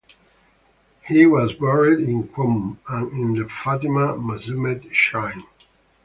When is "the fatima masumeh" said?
3.35-4.91